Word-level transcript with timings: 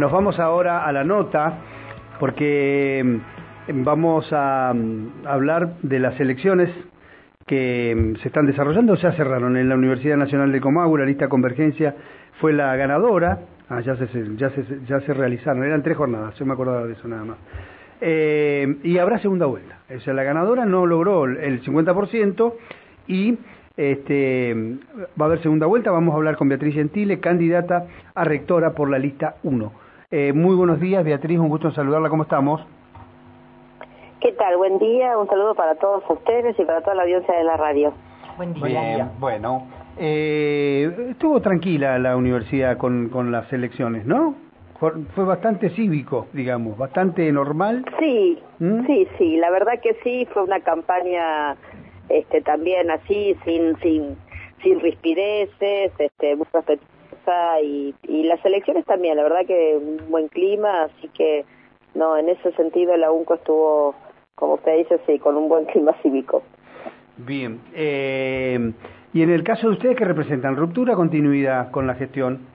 Nos 0.00 0.10
vamos 0.10 0.38
ahora 0.38 0.86
a 0.86 0.92
la 0.92 1.04
nota 1.04 1.58
porque 2.18 3.04
mm, 3.04 3.84
vamos 3.84 4.26
a 4.32 4.72
mm, 4.74 5.26
hablar 5.26 5.74
de 5.82 5.98
las 5.98 6.18
elecciones 6.18 6.70
que 7.46 7.94
mm, 7.94 8.16
se 8.22 8.28
están 8.28 8.46
desarrollando, 8.46 8.94
ya 8.94 9.12
cerraron 9.12 9.58
en 9.58 9.68
la 9.68 9.74
Universidad 9.74 10.16
Nacional 10.16 10.52
de 10.52 10.60
Comahue, 10.62 11.00
la 11.00 11.04
lista 11.04 11.28
Convergencia 11.28 11.94
fue 12.40 12.54
la 12.54 12.74
ganadora, 12.76 13.40
ah, 13.68 13.82
ya, 13.82 13.94
se, 13.96 14.08
ya, 14.36 14.48
se, 14.48 14.64
ya 14.88 15.00
se 15.00 15.12
realizaron, 15.12 15.64
eran 15.64 15.82
tres 15.82 15.98
jornadas, 15.98 16.34
yo 16.38 16.46
me 16.46 16.54
acordaba 16.54 16.86
de 16.86 16.94
eso 16.94 17.06
nada 17.06 17.24
más. 17.26 17.36
Eh, 18.00 18.78
y 18.82 18.96
habrá 18.96 19.18
segunda 19.18 19.44
vuelta, 19.44 19.80
o 19.94 20.00
sea, 20.00 20.14
la 20.14 20.22
ganadora 20.22 20.64
no 20.64 20.86
logró 20.86 21.26
el 21.26 21.62
50% 21.62 22.54
y 23.06 23.36
este, 23.76 24.78
va 25.20 25.26
a 25.26 25.28
haber 25.28 25.42
segunda 25.42 25.66
vuelta, 25.66 25.90
vamos 25.90 26.14
a 26.14 26.16
hablar 26.16 26.38
con 26.38 26.48
Beatriz 26.48 26.74
Gentile, 26.74 27.20
candidata 27.20 27.86
a 28.14 28.24
rectora 28.24 28.70
por 28.70 28.88
la 28.88 28.98
lista 28.98 29.36
1. 29.42 29.79
Eh, 30.12 30.32
muy 30.32 30.56
buenos 30.56 30.80
días, 30.80 31.04
Beatriz, 31.04 31.38
un 31.38 31.48
gusto 31.48 31.68
en 31.68 31.74
saludarla, 31.76 32.08
¿cómo 32.08 32.24
estamos? 32.24 32.60
¿Qué 34.20 34.32
tal? 34.32 34.56
Buen 34.56 34.80
día, 34.80 35.16
un 35.16 35.28
saludo 35.28 35.54
para 35.54 35.76
todos 35.76 36.02
ustedes 36.08 36.58
y 36.58 36.64
para 36.64 36.80
toda 36.80 36.96
la 36.96 37.02
audiencia 37.04 37.32
de 37.32 37.44
la 37.44 37.56
radio. 37.56 37.92
Buen 38.36 38.52
día. 38.54 39.08
bueno, 39.20 39.68
eh, 39.96 41.06
estuvo 41.10 41.40
tranquila 41.40 41.96
la 42.00 42.16
universidad 42.16 42.76
con, 42.76 43.08
con 43.08 43.30
las 43.30 43.52
elecciones, 43.52 44.04
¿no? 44.04 44.34
Fue 44.80 45.24
bastante 45.24 45.70
cívico, 45.70 46.26
digamos, 46.32 46.76
bastante 46.76 47.30
normal. 47.30 47.84
Sí, 48.00 48.42
¿Mm? 48.58 48.86
sí, 48.86 49.06
sí, 49.16 49.36
la 49.36 49.50
verdad 49.50 49.74
que 49.80 49.94
sí, 50.02 50.26
fue 50.32 50.42
una 50.42 50.58
campaña 50.58 51.54
este, 52.08 52.40
también 52.40 52.90
así, 52.90 53.36
sin, 53.44 53.78
sin, 53.78 54.16
sin 54.60 54.80
rispideces, 54.80 55.92
este, 55.98 56.34
muy 56.34 56.46
respetuosa 56.52 56.99
y, 57.62 57.94
y 58.08 58.22
las 58.24 58.44
elecciones 58.44 58.84
también, 58.84 59.16
la 59.16 59.22
verdad 59.22 59.46
que 59.46 59.76
un 59.76 60.10
buen 60.10 60.28
clima, 60.28 60.84
así 60.84 61.08
que 61.08 61.44
no, 61.94 62.16
en 62.16 62.28
ese 62.28 62.52
sentido 62.52 62.96
la 62.96 63.10
UNCO 63.10 63.34
estuvo, 63.34 63.94
como 64.34 64.54
usted 64.54 64.78
dice, 64.78 65.00
sí, 65.06 65.18
con 65.18 65.36
un 65.36 65.48
buen 65.48 65.64
clima 65.72 65.94
cívico. 66.02 66.42
Bien, 67.16 67.60
eh, 67.74 68.72
y 69.12 69.22
en 69.22 69.30
el 69.30 69.42
caso 69.42 69.68
de 69.68 69.74
ustedes 69.74 69.96
que 69.96 70.04
representan 70.04 70.56
ruptura, 70.56 70.94
continuidad 70.94 71.70
con 71.70 71.86
la 71.86 71.94
gestión. 71.94 72.46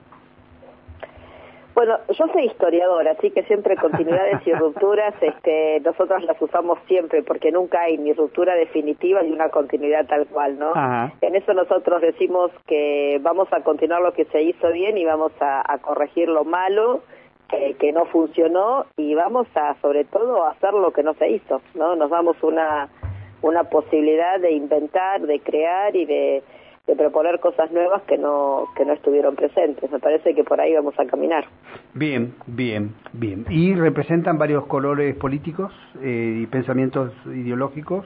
Bueno, 1.76 1.98
yo 2.08 2.26
soy 2.32 2.46
historiadora, 2.46 3.12
así 3.12 3.32
que 3.32 3.44
siempre 3.44 3.76
continuidades 3.76 4.40
y 4.48 4.54
rupturas, 4.54 5.14
este, 5.22 5.82
nosotros 5.82 6.24
las 6.24 6.42
usamos 6.42 6.80
siempre 6.88 7.22
porque 7.22 7.52
nunca 7.52 7.82
hay 7.82 7.98
ni 7.98 8.14
ruptura 8.14 8.56
definitiva 8.56 9.22
ni 9.22 9.32
una 9.32 9.50
continuidad 9.50 10.08
tal 10.08 10.26
cual, 10.28 10.58
¿no? 10.58 10.72
En 11.22 11.36
eso 11.36 11.54
nosotros 11.54 12.02
decimos 12.02 12.52
que 12.66 13.20
vamos 13.22 13.50
a 13.52 13.62
continuar 13.62 14.02
lo 14.02 14.14
que 14.14 14.26
se 14.26 14.42
hizo 14.42 14.72
bien 14.72 14.98
y 14.98 15.06
vamos 15.06 15.34
a, 15.42 15.64
corregir 15.82 16.30
lo 16.30 16.46
malo 16.46 17.02
que 17.50 17.92
no 17.92 18.06
funcionó 18.06 18.86
y 18.98 19.14
vamos 19.14 19.48
a, 19.56 19.76
sobre 19.82 20.06
todo, 20.06 20.46
a 20.46 20.52
hacer 20.52 20.74
lo 20.74 20.92
que 20.92 21.04
no 21.04 21.14
se 21.16 21.30
hizo, 21.30 21.62
¿no? 21.76 21.96
Nos 21.96 22.10
damos 22.10 22.42
una 22.42 22.90
una 23.46 23.66
posibilidad 23.66 24.40
de 24.40 24.52
inventar, 24.54 25.22
de 25.22 25.40
crear 25.40 25.96
y 25.96 26.06
de 26.06 26.44
de 26.88 26.96
proponer 26.96 27.40
cosas 27.40 27.72
nuevas 27.72 28.04
que 28.04 28.18
no 28.18 28.68
que 28.76 28.86
no 28.86 28.94
estuvieron 28.94 29.36
presentes. 29.36 29.92
Me 29.92 30.00
parece 30.00 30.36
que 30.36 30.44
por 30.44 30.62
ahí 30.62 30.74
vamos 30.74 30.94
a 31.00 31.06
caminar. 31.06 31.46
Bien, 31.94 32.36
bien, 32.46 32.94
bien. 33.14 33.46
¿Y 33.50 33.74
representan 33.74 34.38
varios 34.38 34.66
colores 34.68 35.16
políticos 35.16 35.72
eh, 36.02 36.42
y 36.42 36.48
pensamientos 36.48 37.12
ideológicos? 37.26 38.06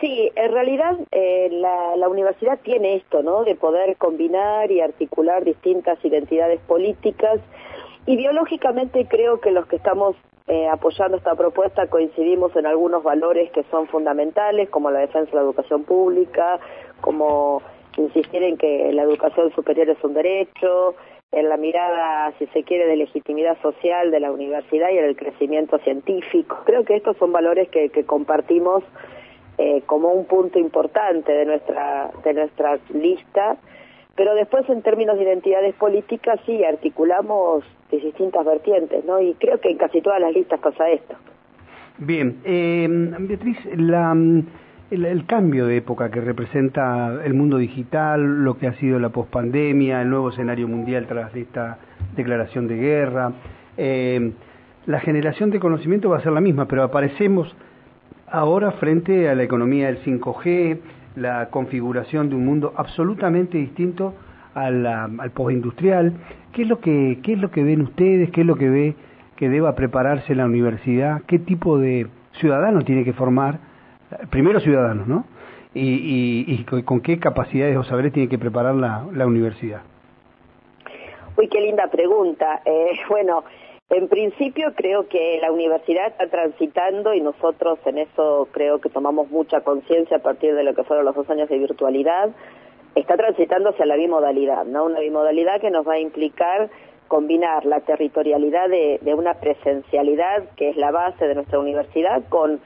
Sí, 0.00 0.32
en 0.34 0.52
realidad 0.52 0.98
eh, 1.12 1.48
la, 1.52 1.96
la 1.96 2.08
universidad 2.08 2.58
tiene 2.60 2.96
esto, 2.96 3.22
¿no? 3.22 3.44
De 3.44 3.54
poder 3.54 3.96
combinar 3.96 4.72
y 4.72 4.80
articular 4.80 5.44
distintas 5.44 6.04
identidades 6.04 6.60
políticas. 6.62 7.38
Ideológicamente 8.06 9.06
creo 9.08 9.40
que 9.40 9.52
los 9.52 9.66
que 9.66 9.76
estamos 9.76 10.16
eh, 10.48 10.68
apoyando 10.68 11.16
esta 11.16 11.36
propuesta 11.36 11.86
coincidimos 11.86 12.54
en 12.56 12.66
algunos 12.66 13.04
valores 13.04 13.52
que 13.52 13.62
son 13.70 13.86
fundamentales, 13.86 14.68
como 14.70 14.90
la 14.90 14.98
defensa 14.98 15.30
de 15.30 15.36
la 15.36 15.42
educación 15.42 15.84
pública, 15.84 16.58
como 17.02 17.60
insistir 17.98 18.42
en 18.42 18.56
que 18.56 18.90
la 18.94 19.02
educación 19.02 19.52
superior 19.54 19.90
es 19.90 20.02
un 20.02 20.14
derecho, 20.14 20.94
en 21.30 21.50
la 21.50 21.58
mirada, 21.58 22.32
si 22.38 22.46
se 22.46 22.62
quiere, 22.62 22.86
de 22.86 22.96
legitimidad 22.96 23.60
social 23.60 24.10
de 24.10 24.20
la 24.20 24.32
universidad 24.32 24.88
y 24.90 24.98
en 24.98 25.04
el 25.04 25.16
crecimiento 25.16 25.78
científico. 25.78 26.60
Creo 26.64 26.84
que 26.84 26.96
estos 26.96 27.16
son 27.18 27.32
valores 27.32 27.68
que, 27.68 27.90
compartimos 28.04 28.82
eh, 29.58 29.82
como 29.84 30.08
un 30.08 30.24
punto 30.24 30.58
importante 30.58 31.32
de 31.32 31.44
nuestra, 31.44 32.10
de 32.24 32.32
nuestra 32.32 32.78
lista 32.94 33.58
pero 34.16 34.34
después 34.34 34.68
en 34.68 34.82
términos 34.82 35.16
de 35.16 35.24
identidades 35.24 35.74
políticas 35.74 36.38
sí 36.44 36.62
articulamos 36.64 37.64
distintas 37.90 38.44
vertientes, 38.44 39.04
¿no? 39.04 39.20
Y 39.20 39.34
creo 39.34 39.60
que 39.60 39.70
en 39.70 39.78
casi 39.78 40.00
todas 40.00 40.20
las 40.20 40.32
listas 40.32 40.60
pasa 40.60 40.88
esto. 40.90 41.14
Bien, 41.98 42.40
eh, 42.44 42.86
Beatriz, 42.88 43.58
la, 43.76 44.14
el, 44.92 45.24
cambio 45.26 45.66
de 45.66 45.78
época 45.78 46.10
que 46.10 46.20
representa 46.20 47.24
el 47.24 47.32
mundo 47.32 47.56
digital, 47.56 48.44
lo 48.44 48.58
que 48.58 48.66
ha 48.66 48.74
sido 48.74 48.98
la 48.98 49.08
pospandemia, 49.08 50.02
el 50.02 50.10
nuevo 50.10 50.28
escenario 50.28 50.68
mundial 50.68 51.06
tras 51.06 51.34
esta 51.34 51.78
declaración 52.14 52.68
de 52.68 52.76
guerra, 52.76 53.32
eh, 53.78 54.32
la 54.84 55.00
generación 55.00 55.50
de 55.50 55.60
conocimiento 55.60 56.10
va 56.10 56.18
a 56.18 56.20
ser 56.20 56.32
la 56.32 56.40
misma, 56.40 56.66
pero 56.66 56.82
aparecemos 56.82 57.54
ahora 58.28 58.72
frente 58.72 59.30
a 59.30 59.34
la 59.34 59.42
economía 59.42 59.86
del 59.86 60.02
5G, 60.02 60.78
la 61.16 61.48
configuración 61.48 62.28
de 62.28 62.36
un 62.36 62.44
mundo 62.44 62.74
absolutamente 62.76 63.56
distinto 63.58 64.14
al, 64.54 64.84
al 64.86 65.30
postindustrial. 65.30 66.12
¿Qué 66.52 66.62
es 66.62 66.68
lo 66.68 66.80
que 66.80 67.20
qué 67.22 67.34
es 67.34 67.38
lo 67.38 67.50
que 67.50 67.62
ven 67.62 67.80
ustedes? 67.80 68.30
¿Qué 68.30 68.42
es 68.42 68.46
lo 68.46 68.56
que 68.56 68.68
ve 68.68 68.94
que 69.36 69.48
deba 69.48 69.74
prepararse 69.74 70.34
la 70.34 70.44
universidad? 70.44 71.22
¿Qué 71.26 71.38
tipo 71.38 71.78
de 71.78 72.08
ciudadano 72.32 72.82
tiene 72.82 73.04
que 73.04 73.12
formar? 73.12 73.71
Primero 74.30 74.60
ciudadanos, 74.60 75.06
¿no? 75.06 75.24
Y, 75.74 76.44
y, 76.46 76.64
con 76.82 77.00
qué 77.00 77.18
capacidades 77.18 77.76
o 77.76 77.84
saberes 77.84 78.12
tiene 78.12 78.28
que 78.28 78.38
preparar 78.38 78.74
la, 78.74 79.06
la 79.12 79.26
universidad. 79.26 79.80
Uy, 81.36 81.48
qué 81.48 81.60
linda 81.60 81.86
pregunta. 81.88 82.60
Eh, 82.64 82.92
bueno, 83.08 83.44
en 83.88 84.08
principio 84.08 84.74
creo 84.74 85.08
que 85.08 85.38
la 85.40 85.50
universidad 85.50 86.08
está 86.08 86.28
transitando 86.28 87.14
y 87.14 87.20
nosotros 87.20 87.78
en 87.86 87.98
eso 87.98 88.48
creo 88.52 88.80
que 88.80 88.90
tomamos 88.90 89.30
mucha 89.30 89.60
conciencia 89.60 90.18
a 90.18 90.20
partir 90.20 90.54
de 90.54 90.64
lo 90.64 90.74
que 90.74 90.84
fueron 90.84 91.04
los 91.04 91.14
dos 91.14 91.28
años 91.30 91.48
de 91.48 91.58
virtualidad, 91.58 92.30
está 92.94 93.16
transitando 93.16 93.70
hacia 93.70 93.86
la 93.86 93.96
bimodalidad, 93.96 94.64
¿no? 94.64 94.84
Una 94.84 95.00
bimodalidad 95.00 95.60
que 95.60 95.70
nos 95.70 95.86
va 95.86 95.94
a 95.94 95.98
implicar 95.98 96.70
combinar 97.08 97.66
la 97.66 97.80
territorialidad 97.80 98.70
de, 98.70 98.98
una 99.14 99.34
presencialidad 99.34 100.44
que 100.56 100.70
es 100.70 100.76
la 100.78 100.90
base 100.90 101.26
de 101.26 101.34
nuestra 101.34 101.58
universidad 101.58 102.22
con 102.30 102.58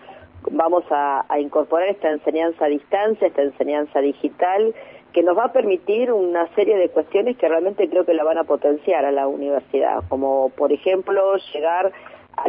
vamos 0.50 0.84
a, 0.90 1.24
a 1.28 1.38
incorporar 1.38 1.88
esta 1.88 2.10
enseñanza 2.10 2.64
a 2.64 2.68
distancia, 2.68 3.28
esta 3.28 3.42
enseñanza 3.42 4.00
digital 4.00 4.74
que 5.12 5.22
nos 5.22 5.36
va 5.36 5.44
a 5.44 5.52
permitir 5.52 6.12
una 6.12 6.46
serie 6.54 6.76
de 6.76 6.90
cuestiones 6.90 7.38
que 7.38 7.48
realmente 7.48 7.88
creo 7.88 8.04
que 8.04 8.12
la 8.12 8.22
van 8.22 8.36
a 8.36 8.44
potenciar 8.44 9.06
a 9.06 9.12
la 9.12 9.26
universidad, 9.26 10.02
como 10.10 10.50
por 10.50 10.72
ejemplo 10.72 11.36
llegar 11.54 11.90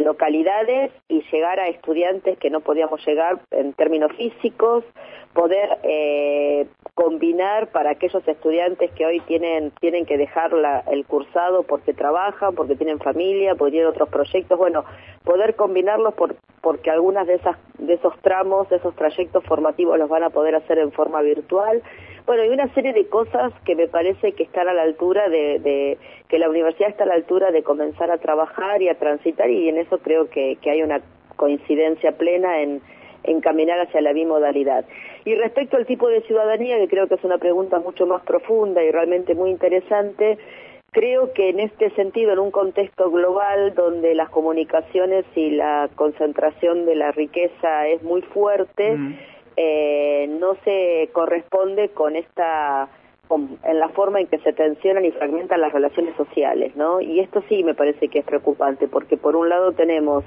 localidades 0.00 0.90
y 1.08 1.22
llegar 1.32 1.60
a 1.60 1.68
estudiantes 1.68 2.38
que 2.38 2.50
no 2.50 2.60
podíamos 2.60 3.04
llegar 3.06 3.40
en 3.50 3.72
términos 3.72 4.12
físicos, 4.16 4.84
poder 5.32 5.78
eh, 5.82 6.66
combinar 6.94 7.68
para 7.68 7.90
aquellos 7.90 8.26
estudiantes 8.26 8.90
que 8.92 9.06
hoy 9.06 9.20
tienen 9.20 9.70
tienen 9.80 10.04
que 10.06 10.16
dejar 10.16 10.50
el 10.90 11.06
cursado 11.06 11.62
porque 11.62 11.92
trabajan, 11.92 12.54
porque 12.54 12.76
tienen 12.76 12.98
familia, 12.98 13.54
porque 13.54 13.72
tienen 13.72 13.90
otros 13.90 14.08
proyectos, 14.08 14.58
bueno, 14.58 14.84
poder 15.24 15.54
combinarlos 15.54 16.14
por, 16.14 16.36
porque 16.60 16.90
algunas 16.90 17.26
de 17.26 17.34
esas 17.34 17.56
de 17.78 17.94
esos 17.94 18.18
tramos, 18.20 18.68
de 18.68 18.76
esos 18.76 18.94
trayectos 18.96 19.44
formativos 19.44 19.98
los 19.98 20.08
van 20.08 20.24
a 20.24 20.30
poder 20.30 20.54
hacer 20.54 20.78
en 20.78 20.92
forma 20.92 21.20
virtual 21.22 21.82
bueno, 22.28 22.42
hay 22.42 22.50
una 22.50 22.68
serie 22.74 22.92
de 22.92 23.06
cosas 23.06 23.54
que 23.64 23.74
me 23.74 23.88
parece 23.88 24.32
que 24.32 24.42
están 24.42 24.68
a 24.68 24.74
la 24.74 24.82
altura 24.82 25.30
de, 25.30 25.96
que 26.28 26.38
la 26.38 26.50
universidad 26.50 26.90
está 26.90 27.04
a 27.04 27.06
la 27.06 27.14
altura 27.14 27.50
de 27.50 27.62
comenzar 27.62 28.10
a 28.10 28.18
trabajar 28.18 28.82
y 28.82 28.90
a 28.90 28.98
transitar 28.98 29.48
y 29.48 29.70
en 29.70 29.78
eso 29.78 29.96
creo 30.00 30.28
que, 30.28 30.58
hay 30.66 30.82
una 30.82 31.00
coincidencia 31.36 32.12
plena 32.12 32.60
en, 32.60 32.82
en 33.24 33.40
caminar 33.40 33.80
hacia 33.80 34.02
la 34.02 34.12
bimodalidad. 34.12 34.84
Y 35.24 35.36
respecto 35.36 35.78
al 35.78 35.86
tipo 35.86 36.06
de 36.08 36.20
ciudadanía, 36.20 36.76
que 36.76 36.88
creo 36.88 37.08
que 37.08 37.14
es 37.14 37.24
una 37.24 37.38
pregunta 37.38 37.78
mucho 37.78 38.06
más 38.06 38.20
profunda 38.24 38.84
y 38.84 38.90
realmente 38.90 39.34
muy 39.34 39.48
interesante, 39.48 40.36
creo 40.90 41.32
que 41.32 41.48
en 41.48 41.60
este 41.60 41.88
sentido, 41.92 42.34
en 42.34 42.40
un 42.40 42.50
contexto 42.50 43.10
global 43.10 43.74
donde 43.74 44.14
las 44.14 44.28
comunicaciones 44.28 45.24
y 45.34 45.52
la 45.52 45.88
concentración 45.94 46.84
de 46.84 46.94
la 46.94 47.10
riqueza 47.10 47.88
es 47.88 48.02
muy 48.02 48.20
fuerte, 48.20 48.98
eh, 49.60 50.28
no 50.38 50.54
se 50.62 51.10
corresponde 51.12 51.88
con 51.88 52.14
esta 52.14 52.88
en 53.30 53.78
la 53.78 53.88
forma 53.88 54.20
en 54.20 54.28
que 54.28 54.38
se 54.38 54.52
tensionan 54.52 55.04
y 55.04 55.10
fragmentan 55.10 55.60
las 55.60 55.72
relaciones 55.72 56.16
sociales, 56.16 56.74
¿no? 56.76 57.00
Y 57.00 57.20
esto 57.20 57.42
sí 57.48 57.64
me 57.64 57.74
parece 57.74 58.08
que 58.08 58.20
es 58.20 58.24
preocupante, 58.24 58.86
porque 58.86 59.16
por 59.16 59.34
un 59.34 59.48
lado 59.48 59.72
tenemos 59.72 60.24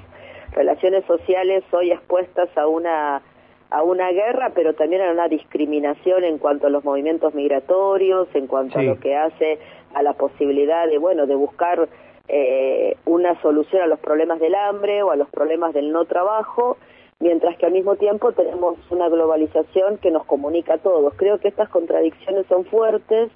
relaciones 0.52 1.04
sociales 1.06 1.64
hoy 1.72 1.92
expuestas 1.92 2.48
a 2.56 2.66
una 2.66 3.22
a 3.70 3.82
una 3.82 4.10
guerra, 4.12 4.50
pero 4.54 4.74
también 4.74 5.00
a 5.00 5.10
una 5.10 5.28
discriminación 5.28 6.24
en 6.24 6.36
cuanto 6.36 6.66
a 6.66 6.70
los 6.70 6.84
movimientos 6.84 7.32
migratorios, 7.34 8.28
en 8.34 8.46
cuanto 8.46 8.80
a 8.80 8.82
lo 8.82 9.00
que 9.00 9.16
hace 9.16 9.58
a 9.94 10.02
la 10.02 10.12
posibilidad 10.12 10.86
de 10.86 10.98
bueno 10.98 11.26
de 11.26 11.34
buscar 11.34 11.88
eh, 12.28 12.98
una 13.06 13.40
solución 13.40 13.80
a 13.80 13.86
los 13.86 13.98
problemas 13.98 14.40
del 14.40 14.54
hambre 14.54 15.02
o 15.02 15.10
a 15.10 15.16
los 15.16 15.30
problemas 15.30 15.72
del 15.72 15.90
no 15.90 16.04
trabajo, 16.04 16.76
mientras 17.22 17.56
que 17.56 17.66
al 17.66 17.72
mismo 17.72 17.94
tiempo 17.94 18.32
tenemos 18.32 18.76
una 18.90 19.08
globalización 19.08 19.98
que 19.98 20.10
nos 20.10 20.24
comunica 20.26 20.74
a 20.74 20.78
todos. 20.78 21.14
Creo 21.14 21.38
que 21.38 21.48
estas 21.48 21.68
contradicciones 21.68 22.46
son 22.48 22.64
fuertes 22.64 23.30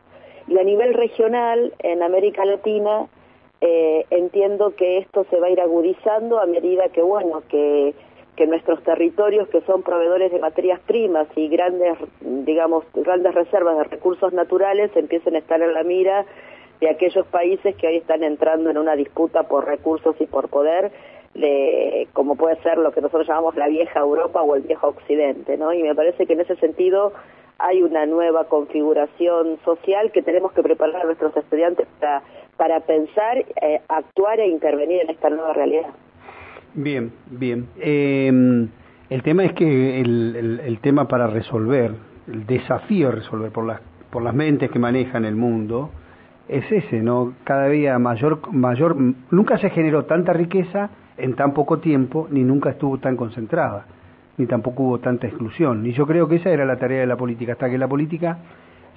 y 0.48 0.58
a 0.58 0.64
nivel 0.64 0.92
regional, 0.92 1.72
en 1.78 2.02
América 2.02 2.44
Latina, 2.44 3.06
eh, 3.60 4.04
entiendo 4.10 4.74
que 4.74 4.98
esto 4.98 5.24
se 5.30 5.38
va 5.38 5.46
a 5.46 5.50
ir 5.50 5.60
agudizando 5.60 6.40
a 6.40 6.46
medida 6.46 6.88
que, 6.88 7.00
bueno, 7.00 7.42
que, 7.48 7.94
que 8.34 8.46
nuestros 8.46 8.82
territorios, 8.82 9.48
que 9.48 9.60
son 9.62 9.82
proveedores 9.82 10.32
de 10.32 10.40
materias 10.40 10.80
primas 10.80 11.28
y 11.36 11.48
grandes, 11.48 11.96
digamos, 12.20 12.84
grandes 12.92 13.34
reservas 13.34 13.78
de 13.78 13.84
recursos 13.84 14.32
naturales, 14.32 14.90
empiecen 14.96 15.36
a 15.36 15.38
estar 15.38 15.62
en 15.62 15.72
la 15.72 15.84
mira 15.84 16.26
de 16.80 16.90
aquellos 16.90 17.26
países 17.28 17.74
que 17.76 17.86
hoy 17.86 17.96
están 17.96 18.24
entrando 18.24 18.68
en 18.68 18.78
una 18.78 18.96
disputa 18.96 19.44
por 19.44 19.64
recursos 19.64 20.16
y 20.20 20.26
por 20.26 20.48
poder, 20.48 20.90
de, 21.36 22.08
como 22.12 22.36
puede 22.36 22.60
ser 22.62 22.78
lo 22.78 22.92
que 22.92 23.00
nosotros 23.00 23.26
llamamos 23.26 23.56
la 23.56 23.68
vieja 23.68 24.00
Europa 24.00 24.42
o 24.42 24.56
el 24.56 24.62
viejo 24.62 24.88
Occidente, 24.88 25.56
¿no? 25.56 25.72
Y 25.72 25.82
me 25.82 25.94
parece 25.94 26.26
que 26.26 26.32
en 26.32 26.40
ese 26.40 26.56
sentido 26.56 27.12
hay 27.58 27.82
una 27.82 28.04
nueva 28.06 28.44
configuración 28.44 29.58
social 29.64 30.12
que 30.12 30.22
tenemos 30.22 30.52
que 30.52 30.62
preparar 30.62 31.02
a 31.02 31.04
nuestros 31.04 31.36
estudiantes 31.36 31.86
para 32.00 32.22
para 32.56 32.80
pensar, 32.80 33.38
eh, 33.38 33.80
actuar 33.88 34.40
e 34.40 34.48
intervenir 34.48 35.02
en 35.02 35.10
esta 35.10 35.30
nueva 35.30 35.52
realidad. 35.52 35.90
Bien, 36.74 37.12
bien. 37.26 37.68
Eh, 37.78 38.68
el 39.10 39.22
tema 39.22 39.44
es 39.44 39.52
que 39.52 40.00
el, 40.00 40.60
el, 40.64 40.78
tema 40.80 41.06
para 41.08 41.26
resolver, 41.26 41.92
el 42.26 42.46
desafío 42.46 43.08
de 43.08 43.16
resolver 43.16 43.50
por 43.52 43.66
las, 43.66 43.80
por 44.10 44.22
las 44.22 44.34
mentes 44.34 44.70
que 44.70 44.78
manejan 44.78 45.24
el 45.24 45.36
mundo, 45.36 45.90
es 46.48 46.70
ese, 46.70 47.02
¿no? 47.02 47.34
Cada 47.44 47.68
día 47.68 47.98
mayor, 47.98 48.52
mayor, 48.52 48.96
nunca 49.30 49.58
se 49.58 49.70
generó 49.70 50.04
tanta 50.04 50.32
riqueza 50.32 50.90
en 51.18 51.34
tan 51.34 51.52
poco 51.52 51.78
tiempo, 51.78 52.28
ni 52.30 52.42
nunca 52.42 52.70
estuvo 52.70 52.98
tan 52.98 53.16
concentrada, 53.16 53.86
ni 54.36 54.46
tampoco 54.46 54.82
hubo 54.82 54.98
tanta 54.98 55.26
exclusión. 55.26 55.86
Y 55.86 55.92
yo 55.92 56.06
creo 56.06 56.28
que 56.28 56.36
esa 56.36 56.50
era 56.50 56.64
la 56.64 56.76
tarea 56.76 57.00
de 57.00 57.06
la 57.06 57.16
política, 57.16 57.52
hasta 57.52 57.70
que 57.70 57.78
la 57.78 57.88
política 57.88 58.38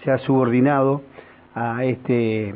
se 0.03 0.11
ha 0.11 0.17
subordinado 0.19 1.01
a 1.55 1.83
este 1.83 2.49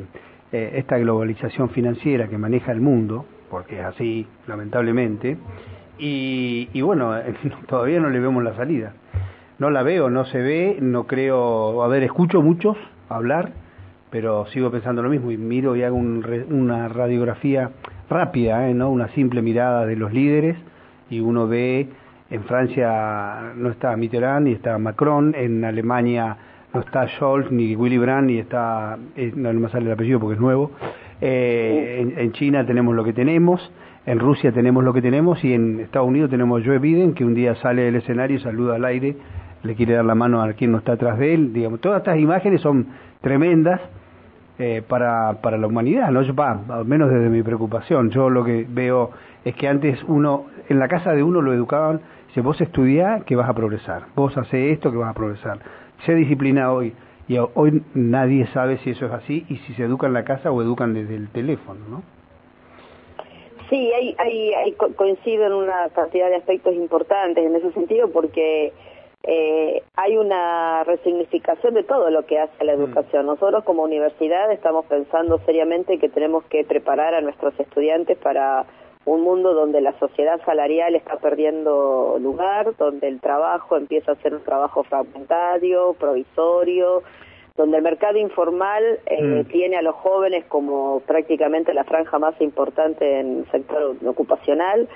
eh, 0.51 0.73
esta 0.75 0.97
globalización 0.97 1.69
financiera 1.69 2.27
que 2.27 2.37
maneja 2.37 2.71
el 2.71 2.81
mundo, 2.81 3.25
porque 3.49 3.79
es 3.79 3.85
así, 3.85 4.27
lamentablemente, 4.47 5.37
y, 5.97 6.69
y 6.73 6.81
bueno, 6.81 7.13
todavía 7.67 7.99
no 7.99 8.09
le 8.09 8.19
vemos 8.19 8.43
la 8.43 8.55
salida. 8.55 8.93
No 9.59 9.69
la 9.69 9.83
veo, 9.83 10.09
no 10.09 10.25
se 10.25 10.39
ve, 10.39 10.77
no 10.81 11.07
creo, 11.07 11.83
a 11.83 11.87
ver, 11.87 12.03
escucho 12.03 12.41
muchos 12.41 12.77
hablar, 13.09 13.53
pero 14.09 14.45
sigo 14.47 14.69
pensando 14.69 15.01
lo 15.01 15.09
mismo 15.09 15.31
y 15.31 15.37
miro 15.37 15.75
y 15.75 15.83
hago 15.83 15.95
una 15.95 16.87
radiografía 16.87 17.71
rápida, 18.13 18.69
¿eh? 18.69 18.73
¿no? 18.73 18.89
una 18.89 19.09
simple 19.09 19.41
mirada 19.41 19.85
de 19.85 19.95
los 19.95 20.13
líderes 20.13 20.55
y 21.09 21.19
uno 21.19 21.47
ve 21.47 21.89
en 22.29 22.43
Francia 22.45 23.53
no 23.55 23.69
está 23.69 23.95
Mitterrand 23.97 24.47
ni 24.47 24.53
está 24.53 24.77
Macron, 24.77 25.35
en 25.37 25.63
Alemania 25.65 26.37
no 26.73 26.79
está 26.79 27.07
Scholz 27.07 27.51
ni 27.51 27.75
Willy 27.75 27.97
Brandt 27.97 28.27
ni 28.27 28.39
está, 28.39 28.97
eh, 29.15 29.31
no 29.35 29.53
me 29.53 29.69
sale 29.69 29.85
el 29.85 29.91
apellido 29.91 30.19
porque 30.19 30.35
es 30.35 30.39
nuevo, 30.39 30.71
eh, 31.21 32.13
en, 32.17 32.31
China 32.31 32.65
tenemos 32.65 32.95
lo 32.95 33.03
que 33.03 33.13
tenemos, 33.13 33.71
en 34.05 34.19
Rusia 34.19 34.51
tenemos 34.51 34.83
lo 34.83 34.93
que 34.93 35.01
tenemos 35.01 35.43
y 35.43 35.53
en 35.53 35.79
Estados 35.79 36.07
Unidos 36.07 36.29
tenemos 36.31 36.63
Joe 36.65 36.79
Biden 36.79 37.13
que 37.13 37.23
un 37.23 37.35
día 37.35 37.55
sale 37.55 37.83
del 37.83 37.97
escenario 37.97 38.37
y 38.37 38.39
saluda 38.39 38.75
al 38.75 38.85
aire, 38.85 39.15
le 39.61 39.75
quiere 39.75 39.93
dar 39.93 40.05
la 40.05 40.15
mano 40.15 40.41
a 40.41 40.53
quien 40.53 40.71
no 40.71 40.79
está 40.79 40.93
atrás 40.93 41.19
de 41.19 41.33
él, 41.33 41.53
digamos, 41.53 41.81
todas 41.81 41.99
estas 41.99 42.17
imágenes 42.17 42.61
son 42.61 42.87
tremendas 43.21 43.79
eh, 44.59 44.81
para, 44.87 45.41
para 45.41 45.57
la 45.57 45.67
humanidad, 45.67 46.11
¿no? 46.11 46.21
Yo, 46.21 46.33
al 46.41 46.85
menos 46.85 47.09
desde 47.09 47.29
mi 47.29 47.43
preocupación, 47.43 48.11
yo 48.11 48.29
lo 48.29 48.43
que 48.43 48.65
veo 48.67 49.11
es 49.43 49.55
que 49.55 49.67
antes 49.67 50.03
uno, 50.07 50.45
en 50.69 50.79
la 50.79 50.87
casa 50.87 51.13
de 51.13 51.23
uno 51.23 51.41
lo 51.41 51.53
educaban, 51.53 52.01
si 52.33 52.41
vos 52.41 52.59
estudiás 52.61 53.23
que 53.23 53.35
vas 53.35 53.49
a 53.49 53.53
progresar, 53.53 54.03
vos 54.15 54.35
haces 54.37 54.73
esto 54.73 54.91
que 54.91 54.97
vas 54.97 55.09
a 55.09 55.13
progresar 55.13 55.59
se 56.05 56.13
disciplina 56.15 56.71
hoy. 56.71 56.93
Y 57.27 57.37
hoy 57.37 57.81
nadie 57.93 58.47
sabe 58.47 58.77
si 58.79 58.89
eso 58.89 59.05
es 59.05 59.13
así 59.13 59.45
y 59.49 59.55
si 59.57 59.73
se 59.75 59.83
educa 59.83 60.07
en 60.07 60.13
la 60.13 60.25
casa 60.25 60.51
o 60.51 60.61
educan 60.61 60.93
desde 60.93 61.15
el 61.15 61.29
teléfono, 61.29 61.79
¿no? 61.89 62.03
Sí, 63.69 63.91
hay, 63.93 64.13
hay, 64.19 64.53
hay, 64.53 64.71
coincido 64.73 65.47
en 65.47 65.53
una 65.53 65.89
cantidad 65.95 66.29
de 66.29 66.35
aspectos 66.35 66.75
importantes 66.75 67.45
en 67.45 67.55
ese 67.55 67.71
sentido 67.71 68.09
porque 68.11 68.73
eh, 69.25 69.81
hay 69.95 70.17
una 70.17 70.83
resignificación 70.83 71.73
de 71.75 71.83
todo 71.83 72.09
lo 72.09 72.25
que 72.25 72.39
hace 72.39 72.65
la 72.65 72.75
mm. 72.75 72.81
educación. 72.81 73.25
Nosotros 73.25 73.63
como 73.63 73.83
universidad 73.83 74.51
estamos 74.51 74.85
pensando 74.85 75.39
seriamente 75.45 75.97
que 75.97 76.09
tenemos 76.09 76.43
que 76.45 76.65
preparar 76.65 77.13
a 77.13 77.21
nuestros 77.21 77.57
estudiantes 77.59 78.17
para 78.17 78.65
un 79.05 79.21
mundo 79.21 79.53
donde 79.53 79.81
la 79.81 79.97
sociedad 79.99 80.39
salarial 80.45 80.95
está 80.95 81.17
perdiendo 81.17 82.17
lugar, 82.19 82.75
donde 82.77 83.07
el 83.07 83.19
trabajo 83.19 83.77
empieza 83.77 84.13
a 84.13 84.15
ser 84.15 84.33
un 84.33 84.43
trabajo 84.43 84.83
fragmentario, 84.83 85.93
provisorio, 85.93 87.03
donde 87.55 87.77
el 87.77 87.83
mercado 87.83 88.17
informal 88.17 88.83
eh, 89.05 89.21
mm. 89.21 89.45
tiene 89.45 89.77
a 89.77 89.81
los 89.81 89.95
jóvenes 89.95 90.43
como 90.45 91.01
prácticamente 91.01 91.73
la 91.73 91.83
franja 91.83 92.19
más 92.19 92.39
importante 92.41 93.19
en 93.19 93.39
el 93.39 93.51
sector 93.51 93.95
ocupacional. 94.05 94.87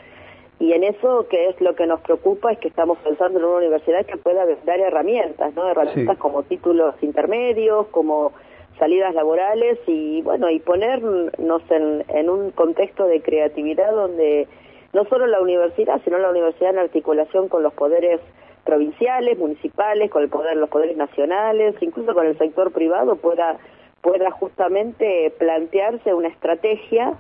Y 0.59 0.73
en 0.73 0.83
eso, 0.83 1.27
que 1.29 1.49
es 1.49 1.61
lo 1.61 1.75
que 1.75 1.85
nos 1.85 2.01
preocupa, 2.01 2.51
es 2.51 2.57
que 2.59 2.67
estamos 2.67 2.97
pensando 2.99 3.37
en 3.37 3.45
una 3.45 3.57
universidad 3.57 4.05
que 4.05 4.17
pueda 4.17 4.45
dar 4.65 4.79
herramientas, 4.79 5.53
¿no? 5.53 5.69
Herramientas 5.69 6.17
como 6.17 6.43
títulos 6.43 6.95
intermedios, 7.01 7.87
como 7.87 8.31
salidas 8.79 9.13
laborales 9.13 9.77
y 9.87 10.21
bueno 10.21 10.49
y 10.49 10.59
ponernos 10.59 11.61
en, 11.69 12.05
en 12.09 12.29
un 12.29 12.51
contexto 12.51 13.05
de 13.05 13.21
creatividad 13.21 13.91
donde 13.91 14.47
no 14.93 15.05
solo 15.05 15.27
la 15.27 15.41
universidad 15.41 15.99
sino 16.03 16.17
la 16.17 16.29
universidad 16.29 16.71
en 16.71 16.79
articulación 16.79 17.49
con 17.49 17.63
los 17.63 17.73
poderes 17.73 18.19
provinciales 18.65 19.37
municipales 19.37 20.11
con 20.11 20.23
el 20.23 20.29
poder 20.29 20.57
los 20.57 20.69
poderes 20.69 20.95
nacionales 20.95 21.75
incluso 21.81 22.13
con 22.13 22.27
el 22.27 22.37
sector 22.37 22.71
privado 22.71 23.15
pueda 23.15 23.57
pueda 24.01 24.29
justamente 24.31 25.33
plantearse 25.39 26.13
una 26.13 26.27
estrategia 26.27 27.13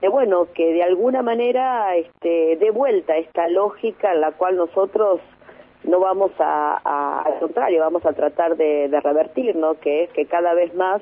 de 0.00 0.08
bueno 0.08 0.48
que 0.54 0.72
de 0.72 0.82
alguna 0.82 1.22
manera 1.22 1.94
este 1.96 2.56
dé 2.56 2.70
vuelta 2.70 3.16
esta 3.16 3.48
lógica 3.48 4.12
en 4.12 4.20
la 4.20 4.32
cual 4.32 4.56
nosotros 4.56 5.20
no 5.84 6.00
vamos 6.00 6.32
a, 6.38 7.22
al 7.24 7.38
contrario, 7.38 7.80
vamos 7.80 8.04
a 8.04 8.12
tratar 8.12 8.56
de, 8.56 8.88
revertir, 9.02 9.56
¿no? 9.56 9.74
Que 9.74 10.04
es 10.04 10.10
que 10.10 10.26
cada 10.26 10.52
vez 10.54 10.74
más 10.74 11.00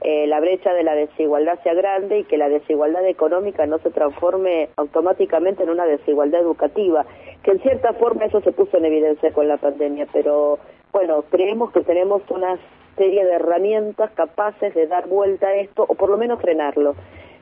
eh, 0.00 0.26
la 0.26 0.40
brecha 0.40 0.72
de 0.72 0.82
la 0.82 0.94
desigualdad 0.94 1.60
sea 1.62 1.74
grande 1.74 2.20
y 2.20 2.24
que 2.24 2.36
la 2.36 2.48
desigualdad 2.48 3.06
económica 3.06 3.66
no 3.66 3.78
se 3.78 3.90
transforme 3.90 4.70
automáticamente 4.76 5.62
en 5.62 5.70
una 5.70 5.86
desigualdad 5.86 6.40
educativa, 6.40 7.04
que 7.42 7.52
en 7.52 7.60
cierta 7.60 7.92
forma 7.94 8.24
eso 8.24 8.40
se 8.40 8.52
puso 8.52 8.76
en 8.76 8.86
evidencia 8.86 9.32
con 9.32 9.48
la 9.48 9.56
pandemia, 9.56 10.06
pero 10.12 10.58
bueno, 10.92 11.22
creemos 11.30 11.72
que 11.72 11.80
tenemos 11.80 12.22
una 12.30 12.58
serie 12.96 13.24
de 13.24 13.34
herramientas 13.34 14.10
capaces 14.12 14.74
de 14.74 14.86
dar 14.88 15.08
vuelta 15.08 15.46
a 15.46 15.54
esto 15.54 15.84
o 15.88 15.94
por 15.94 16.10
lo 16.10 16.18
menos 16.18 16.40
frenarlo. 16.40 16.94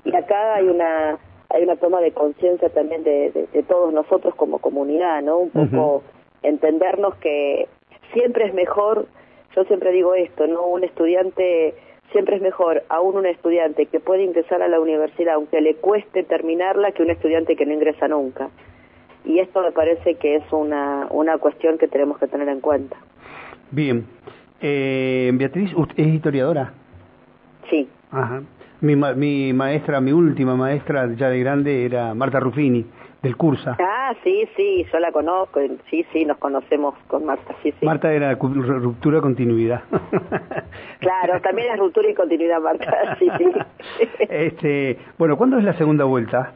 Y 0.07 0.15
acá 0.15 0.55
hay 0.55 0.69
una 0.69 1.19
hay 1.51 1.63
una 1.63 1.77
toma 1.77 2.01
de 2.01 2.13
conciencia 2.13 2.69
también 2.71 3.05
de, 3.05 3.49
de, 3.53 3.63
todos 3.63 3.93
nosotros 3.93 4.35
como 4.35 4.59
comunidad, 4.59 5.23
¿no? 5.23 5.39
Un 5.39 5.51
poco 5.51 6.03
entendernos 6.43 7.15
que 7.17 7.69
siempre 8.13 8.47
es 8.47 8.55
mejor, 8.55 9.07
yo 9.55 9.65
siempre 9.65 9.93
digo 9.93 10.15
esto, 10.15 10.47
¿no? 10.47 10.67
Un 10.67 10.85
estudiante 10.85 11.75
siempre 12.13 12.37
es 12.37 12.43
mejor, 12.43 12.83
aún 12.89 13.17
un 13.17 13.27
estudiante 13.27 13.87
que 13.87 14.01
puede 14.01 14.25
ingresar 14.25 14.63
a 14.63 14.69
la 14.69 14.81
universidad, 14.81 15.35
aunque 15.35 15.61
le 15.61 15.75
cueste 15.75 16.25
terminarla, 16.25 16.93
que 16.93 17.03
un 17.03 17.11
estudiante 17.11 17.57
que 17.57 17.67
no 17.67 17.75
ingresa 17.75 18.09
nunca. 18.09 18.49
Y 19.25 19.41
esto 19.41 19.61
me 19.63 19.73
parece 19.73 20.15
que 20.15 20.37
es 20.37 20.45
una, 20.53 21.09
una 21.11 21.39
cuestión 21.39 21.79
que 21.79 21.89
tenemos 21.89 22.19
que 22.19 22.29
tener 22.29 22.49
en 22.49 22.61
cuenta. 22.61 22.97
Bien. 23.71 24.07
Eh, 24.61 25.31
Beatriz, 25.35 25.73
¿usted 25.75 25.99
es 25.99 26.07
historiadora? 26.07 26.73
Sí. 27.69 27.89
Ajá. 28.11 28.43
Mi, 28.81 28.95
mi 28.95 29.53
maestra, 29.53 30.01
mi 30.01 30.13
última 30.13 30.55
maestra 30.55 31.09
ya 31.15 31.31
de 31.31 31.41
grande 31.41 31.85
era 31.85 32.15
Marta 32.15 32.41
Ruffini 32.41 32.85
del 33.23 33.37
Cursa. 33.37 33.77
Ah, 33.81 34.15
sí, 34.23 34.49
sí, 34.57 34.87
yo 34.93 34.99
la 35.01 35.11
conozco, 35.13 35.61
sí, 35.91 36.05
sí, 36.13 36.25
nos 36.25 36.39
conocemos 36.39 36.95
con 37.09 37.25
Marta, 37.25 37.55
sí, 37.63 37.73
sí. 37.81 37.87
Marta 37.87 38.13
era 38.13 38.35
ruptura 38.35 39.21
continuidad. 39.21 39.83
claro, 41.01 41.41
también 41.41 41.73
es 41.73 41.79
ruptura 41.79 42.11
y 42.11 42.15
continuidad, 42.15 42.61
Marta, 42.61 43.17
sí, 43.19 43.29
sí. 43.39 43.45
este, 44.29 44.99
bueno, 45.19 45.37
¿cuándo 45.37 45.59
es 45.59 45.65
la 45.65 45.75
segunda 45.75 46.05
vuelta? 46.05 46.53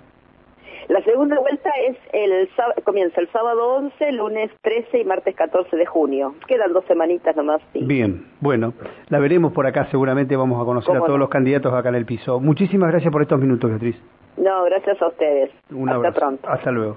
La 0.90 1.00
segunda 1.04 1.38
vuelta 1.38 1.70
es 1.88 1.96
el 2.12 2.48
comienza 2.82 3.20
el 3.20 3.28
sábado 3.28 3.76
11, 3.76 4.10
lunes 4.10 4.50
13 4.60 4.98
y 4.98 5.04
martes 5.04 5.36
14 5.36 5.76
de 5.76 5.86
junio. 5.86 6.34
Quedan 6.48 6.72
dos 6.72 6.84
semanitas 6.86 7.36
nomás. 7.36 7.62
Sí. 7.72 7.84
Bien, 7.84 8.26
bueno, 8.40 8.74
la 9.08 9.20
veremos 9.20 9.52
por 9.52 9.68
acá, 9.68 9.86
seguramente 9.92 10.34
vamos 10.34 10.60
a 10.60 10.64
conocer 10.64 10.96
a 10.96 10.98
todos 10.98 11.16
los 11.16 11.28
candidatos 11.28 11.72
acá 11.72 11.90
en 11.90 11.94
el 11.94 12.06
piso. 12.06 12.40
Muchísimas 12.40 12.90
gracias 12.90 13.12
por 13.12 13.22
estos 13.22 13.38
minutos, 13.38 13.70
Beatriz. 13.70 13.94
No, 14.36 14.64
gracias 14.64 15.00
a 15.00 15.06
ustedes. 15.06 15.52
Hasta 15.70 16.10
pronto. 16.10 16.48
Hasta 16.48 16.72
luego. 16.72 16.96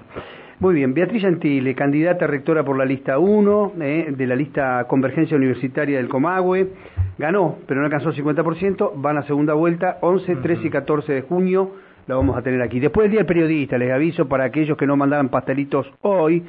Muy 0.58 0.74
bien, 0.74 0.92
Beatriz 0.92 1.22
Gentile, 1.22 1.76
candidata 1.76 2.26
rectora 2.26 2.64
por 2.64 2.76
la 2.76 2.84
lista 2.84 3.20
1 3.20 3.74
eh, 3.80 4.06
de 4.10 4.26
la 4.26 4.34
lista 4.34 4.86
Convergencia 4.88 5.36
Universitaria 5.36 5.98
del 5.98 6.08
Comahue, 6.08 6.66
ganó, 7.16 7.58
pero 7.68 7.78
no 7.78 7.86
alcanzó 7.86 8.08
el 8.08 8.16
50%, 8.16 8.90
van 8.96 9.18
a 9.18 9.22
segunda 9.22 9.54
vuelta, 9.54 9.98
11, 10.00 10.34
13 10.34 10.66
y 10.66 10.70
14 10.70 11.12
de 11.12 11.22
junio 11.22 11.70
la 12.06 12.16
vamos 12.16 12.36
a 12.36 12.42
tener 12.42 12.62
aquí. 12.62 12.80
Después 12.80 13.06
el 13.06 13.10
Día 13.10 13.20
del 13.20 13.26
Periodista, 13.26 13.78
les 13.78 13.90
aviso 13.90 14.28
para 14.28 14.44
aquellos 14.44 14.76
que 14.76 14.86
no 14.86 14.96
mandaran 14.96 15.28
pastelitos 15.28 15.90
hoy, 16.02 16.44